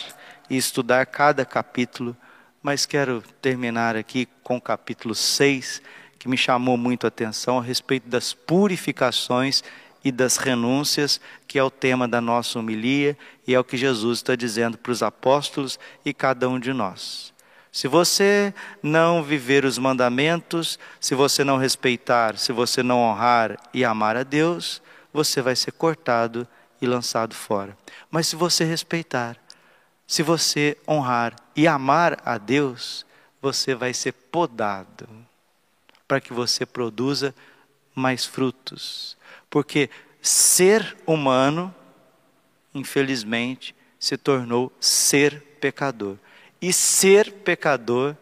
e 0.49 0.57
estudar 0.57 1.05
cada 1.05 1.45
capítulo, 1.45 2.17
mas 2.61 2.85
quero 2.85 3.23
terminar 3.41 3.95
aqui 3.95 4.27
com 4.43 4.57
o 4.57 4.61
capítulo 4.61 5.13
6, 5.13 5.81
que 6.17 6.27
me 6.27 6.37
chamou 6.37 6.75
muito 6.75 7.05
a 7.05 7.09
atenção 7.09 7.59
a 7.59 7.63
respeito 7.63 8.07
das 8.07 8.33
purificações 8.33 9.63
e 10.03 10.11
das 10.11 10.37
renúncias, 10.37 11.21
que 11.47 11.59
é 11.59 11.63
o 11.63 11.69
tema 11.69 12.07
da 12.07 12.19
nossa 12.19 12.57
homilia 12.57 13.17
e 13.47 13.53
é 13.53 13.59
o 13.59 13.63
que 13.63 13.77
Jesus 13.77 14.19
está 14.19 14.35
dizendo 14.35 14.77
para 14.77 14.91
os 14.91 15.03
apóstolos 15.03 15.79
e 16.03 16.13
cada 16.13 16.49
um 16.49 16.59
de 16.59 16.73
nós. 16.73 17.31
Se 17.71 17.87
você 17.87 18.53
não 18.83 19.23
viver 19.23 19.63
os 19.63 19.77
mandamentos, 19.77 20.77
se 20.99 21.15
você 21.15 21.43
não 21.43 21.57
respeitar, 21.57 22.37
se 22.37 22.51
você 22.51 22.83
não 22.83 22.99
honrar 22.99 23.57
e 23.73 23.85
amar 23.85 24.17
a 24.17 24.23
Deus, 24.23 24.81
você 25.13 25.41
vai 25.41 25.55
ser 25.55 25.71
cortado 25.71 26.47
e 26.81 26.87
lançado 26.87 27.33
fora. 27.33 27.77
Mas 28.09 28.27
se 28.27 28.35
você 28.35 28.65
respeitar, 28.65 29.37
se 30.05 30.21
você 30.21 30.77
honrar 30.87 31.35
e 31.55 31.65
amar 31.65 32.21
a 32.25 32.37
Deus, 32.37 33.05
você 33.41 33.73
vai 33.73 33.93
ser 33.93 34.11
podado 34.11 35.07
para 36.07 36.19
que 36.19 36.33
você 36.33 36.65
produza 36.65 37.33
mais 37.95 38.25
frutos 38.25 39.15
porque 39.51 39.89
ser 40.21 40.97
humano, 41.05 41.75
infelizmente, 42.73 43.75
se 43.99 44.17
tornou 44.17 44.71
ser 44.79 45.41
pecador. 45.59 46.17
E 46.59 46.71
ser 46.71 47.31
pecador, 47.31 48.15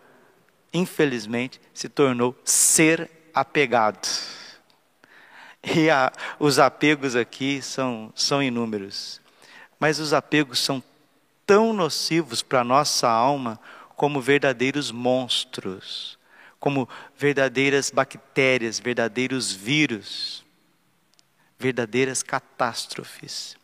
infelizmente, 0.73 1.61
se 1.71 1.87
tornou 1.87 2.35
ser 2.43 3.09
apegado. 3.31 4.07
E 5.63 5.89
a, 5.89 6.11
os 6.39 6.57
apegos 6.57 7.15
aqui 7.15 7.61
são, 7.61 8.11
são 8.15 8.41
inúmeros. 8.41 9.21
Mas 9.79 9.99
os 9.99 10.13
apegos 10.13 10.59
são 10.59 10.81
tão 11.45 11.73
nocivos 11.73 12.41
para 12.41 12.61
a 12.61 12.63
nossa 12.63 13.07
alma 13.07 13.59
como 13.95 14.19
verdadeiros 14.19 14.91
monstros, 14.91 16.17
como 16.59 16.89
verdadeiras 17.15 17.91
bactérias, 17.91 18.79
verdadeiros 18.79 19.51
vírus 19.51 20.43
verdadeiras 21.59 22.23
catástrofes. 22.23 23.57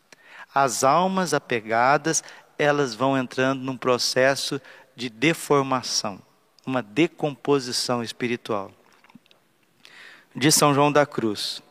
As 0.54 0.84
almas 0.84 1.32
apegadas, 1.32 2.22
elas 2.58 2.94
vão 2.94 3.16
entrando 3.16 3.62
num 3.62 3.76
processo 3.76 4.60
de 4.94 5.08
deformação, 5.08 6.20
uma 6.66 6.82
decomposição 6.82 8.02
espiritual. 8.02 8.70
De 10.34 10.52
São 10.52 10.74
João 10.74 10.92
da 10.92 11.06
Cruz. 11.06 11.62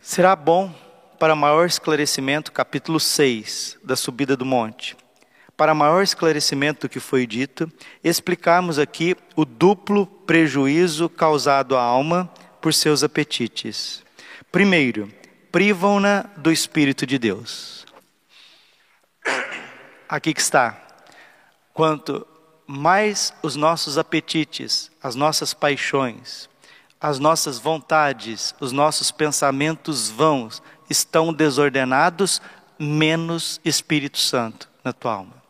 Será 0.00 0.36
bom 0.36 0.72
para 1.18 1.34
maior 1.34 1.66
esclarecimento, 1.66 2.52
capítulo 2.52 3.00
6 3.00 3.78
da 3.82 3.96
subida 3.96 4.36
do 4.36 4.46
monte. 4.46 4.96
Para 5.56 5.74
maior 5.74 6.02
esclarecimento 6.02 6.86
do 6.86 6.88
que 6.88 7.00
foi 7.00 7.26
dito, 7.26 7.70
explicarmos 8.04 8.78
aqui 8.78 9.16
o 9.34 9.44
duplo 9.44 10.06
prejuízo 10.06 11.08
causado 11.08 11.76
à 11.76 11.82
alma 11.82 12.32
por 12.60 12.72
seus 12.72 13.02
apetites. 13.02 14.06
Primeiro, 14.50 15.12
privam-na 15.52 16.22
do 16.36 16.50
Espírito 16.50 17.06
de 17.06 17.18
Deus. 17.18 17.86
Aqui 20.08 20.32
que 20.32 20.40
está. 20.40 20.80
Quanto 21.74 22.26
mais 22.66 23.34
os 23.42 23.56
nossos 23.56 23.98
apetites, 23.98 24.90
as 25.02 25.14
nossas 25.14 25.52
paixões, 25.52 26.48
as 26.98 27.18
nossas 27.18 27.58
vontades, 27.58 28.54
os 28.58 28.72
nossos 28.72 29.10
pensamentos 29.10 30.08
vãos 30.08 30.62
estão 30.88 31.30
desordenados, 31.30 32.40
menos 32.78 33.60
Espírito 33.62 34.18
Santo 34.18 34.68
na 34.82 34.94
tua 34.94 35.12
alma. 35.12 35.42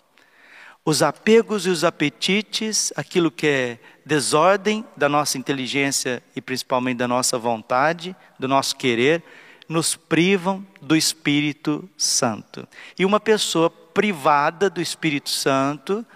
Os 0.84 1.02
apegos 1.02 1.66
e 1.66 1.70
os 1.70 1.84
apetites, 1.84 2.92
aquilo 2.96 3.30
que 3.30 3.46
é 3.46 3.78
desordem 4.08 4.86
da 4.96 5.06
nossa 5.06 5.36
inteligência 5.36 6.22
e 6.34 6.40
principalmente 6.40 6.96
da 6.96 7.06
nossa 7.06 7.36
vontade, 7.38 8.16
do 8.38 8.48
nosso 8.48 8.74
querer, 8.74 9.22
nos 9.68 9.94
privam 9.94 10.66
do 10.80 10.96
Espírito 10.96 11.86
Santo. 11.94 12.66
E 12.98 13.04
uma 13.04 13.20
pessoa 13.20 13.68
privada 13.68 14.70
do 14.70 14.80
Espírito 14.80 15.28
Santo, 15.28 16.06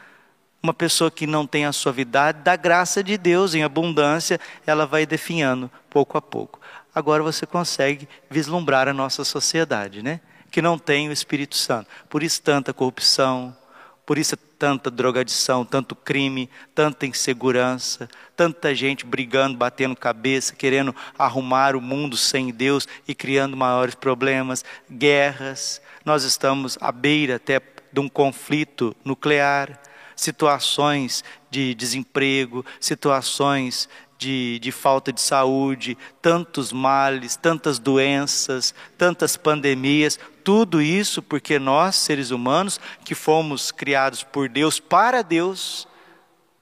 uma 0.62 0.72
pessoa 0.72 1.11
que 1.11 1.26
não 1.26 1.46
tem 1.46 1.66
a 1.66 1.72
suavidade 1.72 2.38
da 2.42 2.57
graça 2.57 3.05
de 3.05 3.18
Deus 3.18 3.55
em 3.55 3.62
abundância, 3.62 4.40
ela 4.66 4.87
vai 4.87 5.05
definhando 5.05 5.70
pouco 5.90 6.16
a 6.16 6.22
pouco. 6.22 6.59
Agora 6.94 7.22
você 7.22 7.44
consegue 7.44 8.09
vislumbrar 8.31 8.88
a 8.88 8.94
nossa 8.94 9.22
sociedade, 9.22 10.02
né? 10.02 10.18
Que 10.50 10.62
não 10.62 10.78
tem 10.78 11.11
o 11.11 11.12
Espírito 11.12 11.57
Santo. 11.57 11.90
Por 12.09 12.22
isso 12.22 12.40
tanta 12.40 12.72
corrupção, 12.72 13.55
por 14.04 14.18
isso 14.18 14.36
tanta 14.36 14.90
drogadição, 14.90 15.64
tanto 15.64 15.94
crime, 15.94 16.48
tanta 16.74 17.06
insegurança, 17.06 18.08
tanta 18.36 18.74
gente 18.74 19.04
brigando, 19.06 19.56
batendo 19.56 19.96
cabeça, 19.96 20.54
querendo 20.54 20.94
arrumar 21.18 21.74
o 21.74 21.80
mundo 21.80 22.16
sem 22.16 22.50
Deus 22.50 22.86
e 23.06 23.14
criando 23.14 23.56
maiores 23.56 23.94
problemas, 23.94 24.64
guerras. 24.90 25.80
Nós 26.04 26.24
estamos 26.24 26.78
à 26.80 26.92
beira 26.92 27.36
até 27.36 27.60
de 27.92 28.00
um 28.00 28.08
conflito 28.08 28.94
nuclear, 29.04 29.80
situações 30.16 31.24
de 31.50 31.74
desemprego, 31.74 32.64
situações 32.80 33.88
de, 34.22 34.61
de 34.61 34.70
falta 34.70 35.12
de 35.12 35.20
saúde, 35.20 35.98
tantos 36.20 36.72
males, 36.72 37.35
tantas 37.35 37.80
doenças, 37.80 38.72
tantas 38.96 39.37
pandemias, 39.37 40.18
tudo 40.44 40.80
isso 40.80 41.20
porque 41.20 41.58
nós, 41.58 41.96
seres 41.96 42.30
humanos, 42.30 42.78
que 43.04 43.14
fomos 43.14 43.72
criados 43.72 44.22
por 44.22 44.48
Deus 44.48 44.78
para 44.78 45.22
Deus, 45.22 45.88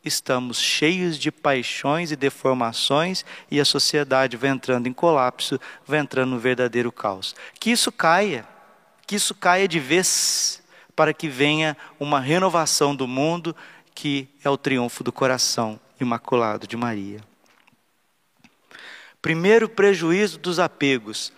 estamos 0.03 0.59
cheios 0.59 1.18
de 1.18 1.31
paixões 1.31 2.11
e 2.11 2.16
deformações 2.16 3.25
e 3.51 3.61
a 3.61 3.64
sociedade 3.64 4.38
vai 4.38 4.49
entrando 4.49 4.87
em 4.87 4.92
colapso, 4.92 5.61
vai 5.87 6.01
entrando 6.01 6.31
no 6.31 6.38
verdadeiro 6.38 6.90
caos. 6.90 7.35
Que 7.59 7.70
isso 7.70 7.92
caia, 7.92 8.49
que 9.07 9.16
isso 9.16 9.35
caia 9.35 9.68
de 9.68 9.79
vez, 9.79 10.62
para 10.96 11.12
que 11.12 11.29
venha 11.29 11.77
uma 11.99 12.20
renovação 12.20 12.96
do 12.96 13.07
mundo, 13.07 13.55
que 13.94 14.31
é 14.42 14.49
o 14.49 14.57
triunfo 14.57 15.05
do 15.05 15.12
coração 15.12 15.79
imaculado 16.01 16.66
de 16.66 16.75
Maria. 16.75 17.30
Primeiro 19.23 19.69
prejuízo 19.69 20.39
dos 20.39 20.59
apegos, 20.59 21.33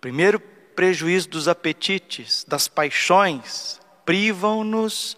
primeiro 0.00 0.38
prejuízo 0.38 1.28
dos 1.28 1.48
apetites, 1.48 2.44
das 2.46 2.68
paixões, 2.68 3.80
privam-nos 4.04 5.16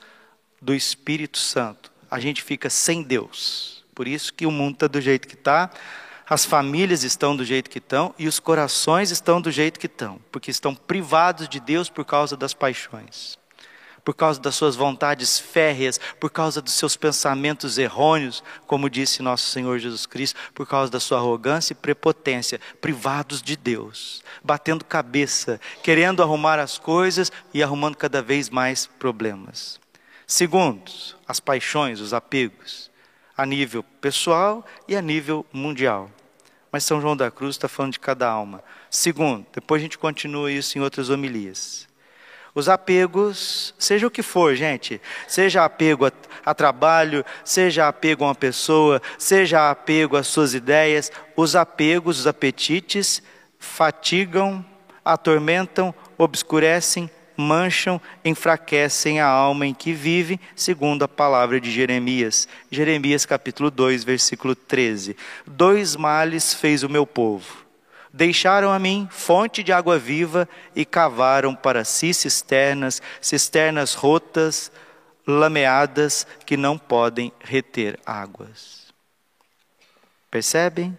do 0.60 0.74
Espírito 0.74 1.38
Santo. 1.38 1.90
A 2.10 2.20
gente 2.20 2.42
fica 2.42 2.70
sem 2.70 3.02
Deus. 3.02 3.84
Por 3.94 4.06
isso 4.06 4.32
que 4.32 4.46
o 4.46 4.50
mundo 4.50 4.74
está 4.74 4.86
do 4.86 5.00
jeito 5.00 5.26
que 5.26 5.34
está, 5.34 5.70
as 6.28 6.44
famílias 6.44 7.02
estão 7.02 7.34
do 7.36 7.44
jeito 7.44 7.70
que 7.70 7.78
estão 7.78 8.14
e 8.18 8.28
os 8.28 8.38
corações 8.38 9.10
estão 9.10 9.40
do 9.40 9.50
jeito 9.50 9.80
que 9.80 9.86
estão, 9.86 10.20
porque 10.30 10.50
estão 10.50 10.74
privados 10.74 11.48
de 11.48 11.58
Deus 11.58 11.88
por 11.88 12.04
causa 12.04 12.36
das 12.36 12.52
paixões 12.52 13.38
por 14.06 14.14
causa 14.14 14.40
das 14.40 14.54
suas 14.54 14.76
vontades 14.76 15.36
férreas, 15.36 15.98
por 16.20 16.30
causa 16.30 16.62
dos 16.62 16.74
seus 16.74 16.96
pensamentos 16.96 17.76
errôneos, 17.76 18.40
como 18.64 18.88
disse 18.88 19.20
nosso 19.20 19.50
Senhor 19.50 19.80
Jesus 19.80 20.06
Cristo, 20.06 20.38
por 20.54 20.64
causa 20.64 20.92
da 20.92 21.00
sua 21.00 21.18
arrogância 21.18 21.72
e 21.72 21.76
prepotência, 21.76 22.60
privados 22.80 23.42
de 23.42 23.56
Deus, 23.56 24.22
batendo 24.44 24.84
cabeça, 24.84 25.60
querendo 25.82 26.22
arrumar 26.22 26.60
as 26.60 26.78
coisas 26.78 27.32
e 27.52 27.64
arrumando 27.64 27.96
cada 27.96 28.22
vez 28.22 28.48
mais 28.48 28.86
problemas. 28.86 29.80
Segundo, 30.24 30.88
as 31.26 31.40
paixões, 31.40 32.00
os 32.00 32.14
apegos, 32.14 32.92
a 33.36 33.44
nível 33.44 33.82
pessoal 33.82 34.64
e 34.86 34.94
a 34.94 35.02
nível 35.02 35.44
mundial. 35.52 36.08
Mas 36.70 36.84
São 36.84 37.00
João 37.00 37.16
da 37.16 37.28
Cruz 37.28 37.56
está 37.56 37.66
falando 37.66 37.94
de 37.94 37.98
cada 37.98 38.28
alma. 38.28 38.62
Segundo, 38.88 39.44
depois 39.52 39.80
a 39.80 39.82
gente 39.82 39.98
continua 39.98 40.52
isso 40.52 40.78
em 40.78 40.80
outras 40.80 41.10
homilias. 41.10 41.88
Os 42.56 42.70
apegos, 42.70 43.74
seja 43.78 44.06
o 44.06 44.10
que 44.10 44.22
for, 44.22 44.56
gente, 44.56 44.98
seja 45.28 45.62
apego 45.62 46.06
a, 46.06 46.12
a, 46.42 46.54
trabalho, 46.54 47.22
seja 47.44 47.86
apego 47.86 48.24
a 48.24 48.28
uma 48.28 48.34
pessoa, 48.34 49.02
seja 49.18 49.70
apego 49.70 50.16
às 50.16 50.26
suas 50.26 50.54
ideias, 50.54 51.12
os 51.36 51.54
apegos, 51.54 52.20
os 52.20 52.26
apetites 52.26 53.22
fatigam, 53.58 54.64
atormentam, 55.04 55.94
obscurecem, 56.16 57.10
mancham, 57.36 58.00
enfraquecem 58.24 59.20
a 59.20 59.26
alma 59.26 59.66
em 59.66 59.74
que 59.74 59.92
vive, 59.92 60.40
segundo 60.54 61.02
a 61.02 61.08
palavra 61.08 61.60
de 61.60 61.70
Jeremias. 61.70 62.48
Jeremias 62.70 63.26
capítulo 63.26 63.70
2, 63.70 64.02
versículo 64.02 64.54
13. 64.54 65.14
Dois 65.46 65.94
males 65.94 66.54
fez 66.54 66.82
o 66.82 66.88
meu 66.88 67.06
povo 67.06 67.65
Deixaram 68.16 68.72
a 68.72 68.78
mim 68.78 69.06
fonte 69.10 69.62
de 69.62 69.74
água 69.74 69.98
viva 69.98 70.48
e 70.74 70.86
cavaram 70.86 71.54
para 71.54 71.84
si 71.84 72.14
cisternas, 72.14 73.02
cisternas 73.20 73.92
rotas, 73.92 74.72
lameadas, 75.26 76.26
que 76.46 76.56
não 76.56 76.78
podem 76.78 77.30
reter 77.40 78.00
águas. 78.06 78.86
Percebem? 80.30 80.96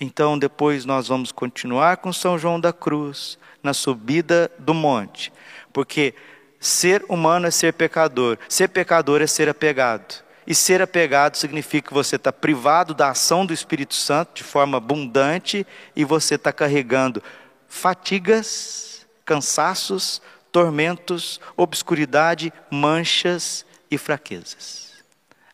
Então, 0.00 0.36
depois 0.36 0.84
nós 0.84 1.06
vamos 1.06 1.30
continuar 1.30 1.98
com 1.98 2.12
São 2.12 2.36
João 2.36 2.58
da 2.58 2.72
Cruz, 2.72 3.38
na 3.62 3.72
subida 3.72 4.50
do 4.58 4.74
monte, 4.74 5.32
porque 5.72 6.16
ser 6.58 7.04
humano 7.08 7.46
é 7.46 7.52
ser 7.52 7.74
pecador, 7.74 8.38
ser 8.48 8.70
pecador 8.70 9.22
é 9.22 9.28
ser 9.28 9.48
apegado. 9.48 10.24
E 10.46 10.54
ser 10.54 10.82
apegado 10.82 11.36
significa 11.36 11.88
que 11.88 11.94
você 11.94 12.16
está 12.16 12.32
privado 12.32 12.92
da 12.92 13.10
ação 13.10 13.46
do 13.46 13.54
Espírito 13.54 13.94
Santo 13.94 14.34
de 14.34 14.44
forma 14.44 14.76
abundante 14.76 15.66
e 15.96 16.04
você 16.04 16.34
está 16.34 16.52
carregando 16.52 17.22
fatigas, 17.66 19.06
cansaços, 19.24 20.20
tormentos, 20.52 21.40
obscuridade, 21.56 22.52
manchas 22.70 23.64
e 23.90 23.96
fraquezas. 23.96 24.92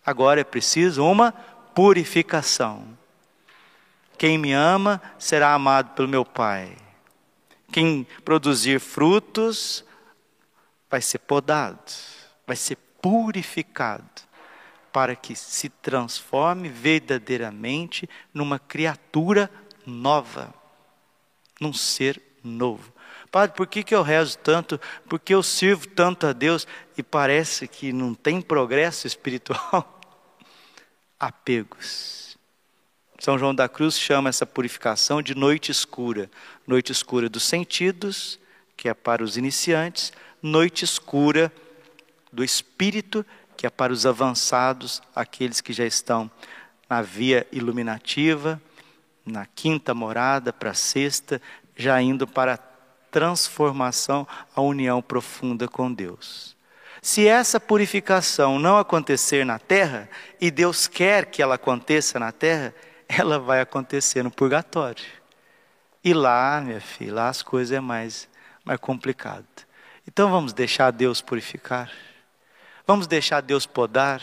Agora 0.04 0.40
é 0.40 0.44
preciso 0.44 1.04
uma 1.04 1.32
purificação. 1.74 2.84
Quem 4.18 4.36
me 4.36 4.52
ama 4.52 5.00
será 5.18 5.54
amado 5.54 5.94
pelo 5.94 6.08
meu 6.08 6.24
Pai. 6.24 6.76
Quem 7.72 8.06
produzir 8.24 8.80
frutos 8.80 9.84
vai 10.90 11.00
ser 11.00 11.18
podado, 11.18 11.92
vai 12.44 12.56
ser 12.56 12.76
purificado 13.00 14.29
para 14.92 15.14
que 15.14 15.34
se 15.34 15.68
transforme 15.68 16.68
verdadeiramente 16.68 18.08
numa 18.32 18.58
criatura 18.58 19.50
nova, 19.86 20.52
num 21.60 21.72
ser 21.72 22.20
novo. 22.42 22.92
Padre, 23.30 23.56
por 23.56 23.66
que, 23.66 23.84
que 23.84 23.94
eu 23.94 24.02
rezo 24.02 24.38
tanto? 24.38 24.80
Porque 25.08 25.32
eu 25.32 25.42
sirvo 25.42 25.86
tanto 25.86 26.26
a 26.26 26.32
Deus 26.32 26.66
e 26.96 27.02
parece 27.02 27.68
que 27.68 27.92
não 27.92 28.12
tem 28.12 28.40
progresso 28.40 29.06
espiritual? 29.06 30.00
Apegos. 31.18 32.36
São 33.20 33.38
João 33.38 33.54
da 33.54 33.68
Cruz 33.68 33.98
chama 33.98 34.30
essa 34.30 34.46
purificação 34.46 35.22
de 35.22 35.34
noite 35.34 35.70
escura. 35.70 36.30
Noite 36.66 36.90
escura 36.90 37.28
dos 37.28 37.44
sentidos, 37.44 38.40
que 38.76 38.88
é 38.88 38.94
para 38.94 39.22
os 39.22 39.36
iniciantes, 39.36 40.12
noite 40.42 40.84
escura 40.84 41.52
do 42.32 42.42
espírito, 42.42 43.24
que 43.60 43.66
é 43.66 43.70
para 43.70 43.92
os 43.92 44.06
avançados, 44.06 45.02
aqueles 45.14 45.60
que 45.60 45.70
já 45.70 45.84
estão 45.84 46.30
na 46.88 47.02
via 47.02 47.46
iluminativa, 47.52 48.58
na 49.22 49.44
quinta 49.44 49.92
morada, 49.92 50.50
para 50.50 50.70
a 50.70 50.74
sexta, 50.74 51.42
já 51.76 52.00
indo 52.00 52.26
para 52.26 52.54
a 52.54 52.58
transformação, 53.10 54.26
a 54.56 54.62
união 54.62 55.02
profunda 55.02 55.68
com 55.68 55.92
Deus. 55.92 56.56
Se 57.02 57.28
essa 57.28 57.60
purificação 57.60 58.58
não 58.58 58.78
acontecer 58.78 59.44
na 59.44 59.58
terra, 59.58 60.08
e 60.40 60.50
Deus 60.50 60.86
quer 60.86 61.26
que 61.26 61.42
ela 61.42 61.56
aconteça 61.56 62.18
na 62.18 62.32
terra, 62.32 62.74
ela 63.06 63.38
vai 63.38 63.60
acontecer 63.60 64.22
no 64.22 64.30
purgatório. 64.30 65.04
E 66.02 66.14
lá, 66.14 66.62
minha 66.62 66.80
filha, 66.80 67.12
lá 67.12 67.28
as 67.28 67.42
coisas 67.42 67.76
é 67.76 67.80
mais, 67.80 68.26
mais 68.64 68.80
complicado. 68.80 69.44
Então 70.08 70.30
vamos 70.30 70.54
deixar 70.54 70.90
Deus 70.92 71.20
purificar. 71.20 71.92
Vamos 72.86 73.06
deixar 73.06 73.40
Deus 73.40 73.66
podar. 73.66 74.22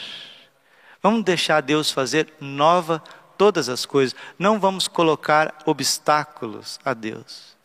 Vamos 1.01 1.23
deixar 1.23 1.61
Deus 1.61 1.91
fazer 1.91 2.33
nova 2.39 3.01
todas 3.37 3.69
as 3.69 3.85
coisas. 3.85 4.15
Não 4.37 4.59
vamos 4.59 4.87
colocar 4.87 5.55
obstáculos 5.65 6.79
a 6.83 6.93
Deus. 6.93 7.55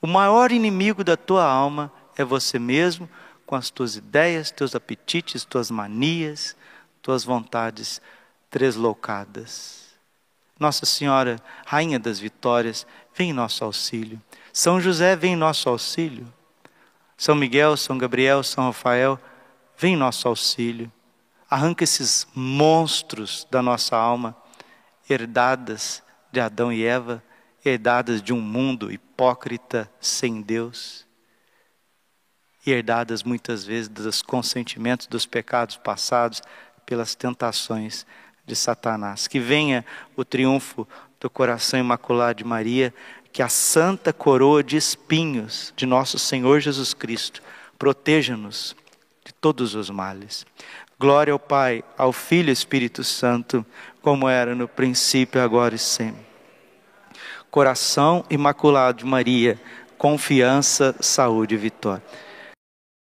O 0.00 0.06
maior 0.06 0.50
inimigo 0.50 1.04
da 1.04 1.16
tua 1.16 1.44
alma 1.44 1.90
é 2.16 2.24
você 2.24 2.58
mesmo, 2.58 3.08
com 3.46 3.54
as 3.54 3.70
tuas 3.70 3.96
ideias, 3.96 4.50
teus 4.50 4.74
apetites, 4.74 5.44
tuas 5.44 5.70
manias, 5.70 6.56
tuas 7.00 7.22
vontades 7.22 8.00
tresloucadas. 8.50 9.82
Nossa 10.58 10.86
Senhora, 10.86 11.40
Rainha 11.66 11.98
das 11.98 12.18
Vitórias, 12.18 12.86
vem 13.14 13.30
em 13.30 13.32
nosso 13.32 13.64
auxílio. 13.64 14.20
São 14.52 14.80
José, 14.80 15.16
vem 15.16 15.34
em 15.34 15.36
nosso 15.36 15.68
auxílio. 15.68 16.26
São 17.16 17.34
Miguel, 17.34 17.76
São 17.76 17.96
Gabriel, 17.96 18.42
São 18.42 18.64
Rafael, 18.64 19.18
Vem 19.76 19.96
nosso 19.96 20.28
auxílio. 20.28 20.90
Arranca 21.48 21.84
esses 21.84 22.26
monstros 22.34 23.46
da 23.50 23.60
nossa 23.60 23.96
alma, 23.96 24.36
herdadas 25.08 26.02
de 26.30 26.40
Adão 26.40 26.72
e 26.72 26.84
Eva, 26.84 27.22
herdadas 27.64 28.22
de 28.22 28.32
um 28.32 28.40
mundo 28.40 28.90
hipócrita 28.90 29.90
sem 30.00 30.40
Deus, 30.40 31.06
e 32.64 32.70
herdadas 32.70 33.22
muitas 33.22 33.64
vezes 33.64 33.88
dos 33.88 34.22
consentimentos 34.22 35.06
dos 35.06 35.26
pecados 35.26 35.76
passados, 35.76 36.40
pelas 36.86 37.14
tentações 37.14 38.06
de 38.44 38.56
Satanás. 38.56 39.26
Que 39.28 39.40
venha 39.40 39.84
o 40.16 40.24
triunfo 40.24 40.86
do 41.20 41.30
coração 41.30 41.78
imaculado 41.78 42.38
de 42.38 42.44
Maria, 42.44 42.92
que 43.32 43.42
a 43.42 43.48
santa 43.48 44.12
coroa 44.12 44.62
de 44.62 44.76
espinhos 44.76 45.72
de 45.76 45.86
nosso 45.86 46.18
Senhor 46.18 46.60
Jesus 46.60 46.92
Cristo 46.92 47.42
proteja-nos 47.78 48.76
todos 49.42 49.74
os 49.74 49.90
males. 49.90 50.46
Glória 50.98 51.32
ao 51.32 51.38
Pai, 51.38 51.82
ao 51.98 52.12
Filho 52.12 52.48
e 52.48 52.52
Espírito 52.52 53.02
Santo, 53.02 53.66
como 54.00 54.28
era 54.28 54.54
no 54.54 54.68
princípio, 54.68 55.42
agora 55.42 55.74
e 55.74 55.78
sempre. 55.78 56.24
Coração 57.50 58.24
imaculado 58.30 58.98
de 58.98 59.04
Maria, 59.04 59.60
confiança, 59.98 60.94
saúde 61.00 61.56
e 61.56 61.58
vitória. 61.58 62.02